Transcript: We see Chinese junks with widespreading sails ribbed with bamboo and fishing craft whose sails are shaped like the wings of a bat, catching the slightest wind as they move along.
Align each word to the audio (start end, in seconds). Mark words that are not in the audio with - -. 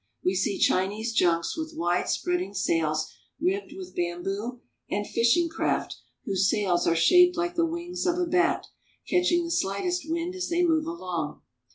We 0.25 0.33
see 0.33 0.57
Chinese 0.57 1.13
junks 1.13 1.55
with 1.55 1.75
widespreading 1.77 2.55
sails 2.55 3.13
ribbed 3.39 3.73
with 3.77 3.95
bamboo 3.95 4.61
and 4.89 5.05
fishing 5.05 5.47
craft 5.47 5.97
whose 6.25 6.49
sails 6.49 6.87
are 6.87 6.95
shaped 6.95 7.37
like 7.37 7.53
the 7.53 7.67
wings 7.67 8.07
of 8.07 8.17
a 8.17 8.25
bat, 8.25 8.65
catching 9.07 9.43
the 9.43 9.51
slightest 9.51 10.09
wind 10.09 10.33
as 10.33 10.49
they 10.49 10.63
move 10.65 10.87
along. 10.87 11.43